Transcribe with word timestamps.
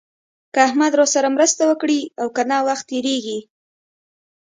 که 0.53 0.59
احمد 0.67 0.91
راسره 0.99 1.27
مرسته 1.35 1.63
وکړي 1.67 1.99
او 2.21 2.27
که 2.35 2.43
نه 2.51 2.57
وخت 2.67 2.85
تېرېږي. 2.91 3.39